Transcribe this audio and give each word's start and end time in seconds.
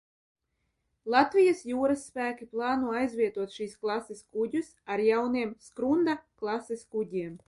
"Latvijas 1.15 1.59
Jūras 1.71 2.05
spēki 2.11 2.47
plāno 2.55 2.95
aizvietot 3.01 3.53
šīs 3.57 3.75
klases 3.83 4.23
kuģus 4.37 4.71
ar 4.95 5.05
jauniem 5.09 5.53
"Skrunda" 5.67 6.17
klases 6.43 6.87
kuģiem." 6.97 7.37